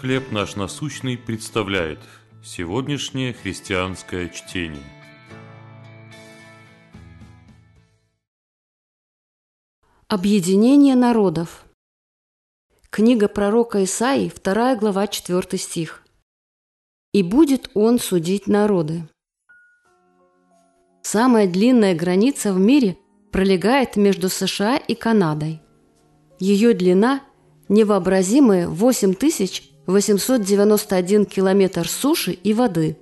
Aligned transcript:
«Хлеб 0.00 0.32
наш 0.32 0.56
насущный» 0.56 1.16
представляет 1.16 2.00
сегодняшнее 2.42 3.32
христианское 3.32 4.28
чтение. 4.28 4.82
Объединение 10.08 10.96
народов. 10.96 11.64
Книга 12.90 13.28
пророка 13.28 13.84
Исаии, 13.84 14.32
2 14.42 14.76
глава, 14.76 15.06
4 15.06 15.58
стих. 15.58 16.02
«И 17.12 17.22
будет 17.22 17.70
он 17.74 17.98
судить 17.98 18.46
народы». 18.46 19.08
Самая 21.02 21.46
длинная 21.46 21.94
граница 21.94 22.52
в 22.52 22.58
мире 22.58 22.98
пролегает 23.30 23.96
между 23.96 24.28
США 24.28 24.76
и 24.76 24.94
Канадой. 24.94 25.62
Ее 26.40 26.74
длина– 26.74 27.22
невообразимые 27.68 28.68
8891 29.86 31.26
километр 31.26 31.86
суши 31.88 32.32
и 32.32 32.54
воды. 32.54 32.96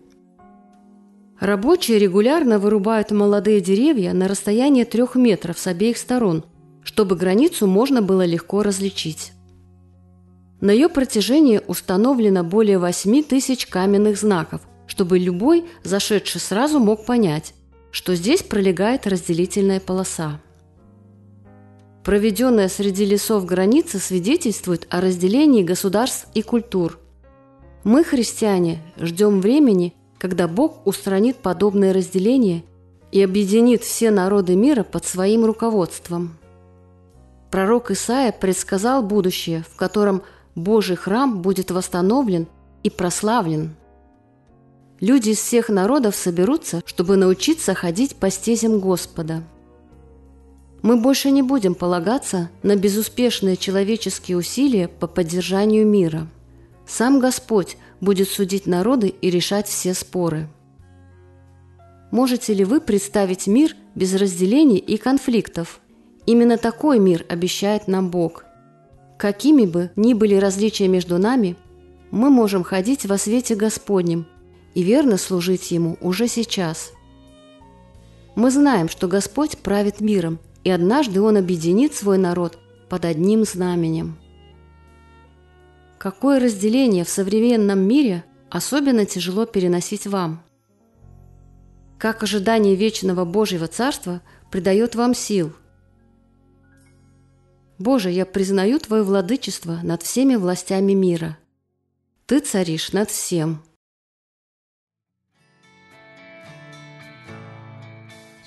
Рабочие 1.38 1.98
регулярно 1.98 2.58
вырубают 2.58 3.10
молодые 3.12 3.60
деревья 3.60 4.12
на 4.12 4.26
расстоянии 4.26 4.84
трех 4.84 5.14
метров 5.14 5.58
с 5.58 5.66
обеих 5.66 5.96
сторон, 5.96 6.44
чтобы 6.82 7.16
границу 7.16 7.66
можно 7.66 8.02
было 8.02 8.24
легко 8.24 8.62
различить. 8.62 9.32
На 10.60 10.70
ее 10.70 10.88
протяжении 10.88 11.60
установлено 11.66 12.44
более 12.44 12.78
8 12.78 13.22
тысяч 13.24 13.66
каменных 13.66 14.16
знаков, 14.16 14.62
чтобы 14.86 15.18
любой, 15.18 15.64
зашедший 15.84 16.40
сразу, 16.40 16.78
мог 16.80 17.04
понять, 17.06 17.54
что 17.90 18.14
здесь 18.14 18.42
пролегает 18.42 19.06
разделительная 19.06 19.80
полоса. 19.80 20.40
Проведенная 22.04 22.68
среди 22.68 23.04
лесов 23.04 23.44
граница 23.44 24.00
свидетельствует 24.00 24.88
о 24.90 25.00
разделении 25.00 25.62
государств 25.62 26.26
и 26.34 26.42
культур. 26.42 26.98
Мы, 27.84 28.02
христиане, 28.02 28.80
ждем 28.98 29.40
времени, 29.40 29.94
когда 30.18 30.48
Бог 30.48 30.84
устранит 30.84 31.36
подобное 31.36 31.92
разделение 31.92 32.64
и 33.12 33.22
объединит 33.22 33.82
все 33.84 34.10
народы 34.10 34.56
мира 34.56 34.82
под 34.82 35.04
своим 35.04 35.44
руководством. 35.44 36.36
Пророк 37.52 37.92
Исаия 37.92 38.32
предсказал 38.32 39.02
будущее, 39.02 39.64
в 39.72 39.76
котором 39.76 40.22
Божий 40.56 40.96
храм 40.96 41.40
будет 41.40 41.70
восстановлен 41.70 42.48
и 42.82 42.90
прославлен. 42.90 43.76
Люди 44.98 45.30
из 45.30 45.38
всех 45.38 45.68
народов 45.68 46.16
соберутся, 46.16 46.82
чтобы 46.84 47.16
научиться 47.16 47.74
ходить 47.74 48.16
по 48.16 48.28
стезям 48.28 48.80
Господа– 48.80 49.44
мы 50.82 50.96
больше 50.96 51.30
не 51.30 51.42
будем 51.42 51.74
полагаться 51.74 52.50
на 52.62 52.76
безуспешные 52.76 53.56
человеческие 53.56 54.36
усилия 54.36 54.88
по 54.88 55.06
поддержанию 55.06 55.86
мира. 55.86 56.26
Сам 56.86 57.20
Господь 57.20 57.76
будет 58.00 58.28
судить 58.28 58.66
народы 58.66 59.08
и 59.08 59.30
решать 59.30 59.68
все 59.68 59.94
споры. 59.94 60.48
Можете 62.10 62.52
ли 62.52 62.64
вы 62.64 62.80
представить 62.80 63.46
мир 63.46 63.76
без 63.94 64.14
разделений 64.14 64.78
и 64.78 64.96
конфликтов? 64.96 65.80
Именно 66.26 66.58
такой 66.58 66.98
мир 66.98 67.24
обещает 67.28 67.86
нам 67.88 68.10
Бог. 68.10 68.44
Какими 69.18 69.66
бы 69.66 69.90
ни 69.94 70.14
были 70.14 70.34
различия 70.34 70.88
между 70.88 71.16
нами, 71.18 71.56
мы 72.10 72.28
можем 72.28 72.64
ходить 72.64 73.06
во 73.06 73.18
свете 73.18 73.54
Господнем 73.54 74.26
и 74.74 74.82
верно 74.82 75.16
служить 75.16 75.70
Ему 75.70 75.96
уже 76.00 76.26
сейчас. 76.26 76.92
Мы 78.34 78.50
знаем, 78.50 78.88
что 78.88 79.06
Господь 79.06 79.58
правит 79.58 80.00
миром– 80.00 80.40
и 80.64 80.70
однажды 80.70 81.20
он 81.20 81.36
объединит 81.36 81.94
свой 81.94 82.18
народ 82.18 82.58
под 82.88 83.04
одним 83.04 83.44
знаменем. 83.44 84.18
Какое 85.98 86.40
разделение 86.40 87.04
в 87.04 87.08
современном 87.08 87.80
мире 87.80 88.24
особенно 88.50 89.06
тяжело 89.06 89.46
переносить 89.46 90.06
вам? 90.06 90.42
Как 91.98 92.22
ожидание 92.22 92.74
вечного 92.74 93.24
Божьего 93.24 93.68
Царства 93.68 94.20
придает 94.50 94.94
вам 94.94 95.14
сил? 95.14 95.52
Боже, 97.78 98.10
я 98.10 98.26
признаю 98.26 98.78
Твое 98.78 99.02
владычество 99.02 99.78
над 99.82 100.02
всеми 100.02 100.36
властями 100.36 100.92
мира. 100.92 101.38
Ты 102.26 102.40
царишь 102.40 102.92
над 102.92 103.10
всем– 103.10 103.62